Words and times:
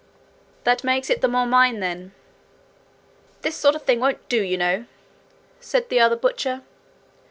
'That 0.63 0.83
makes 0.83 1.11
it 1.11 1.21
the 1.21 1.27
more 1.27 1.45
mine, 1.45 1.79
then.' 1.79 2.11
'This 3.43 3.55
sort 3.55 3.75
of 3.75 3.83
thing 3.83 3.99
won't 3.99 4.27
do, 4.29 4.41
you 4.41 4.57
know,' 4.57 4.87
said 5.59 5.89
the 5.89 5.99
other 5.99 6.15
butcher. 6.15 6.63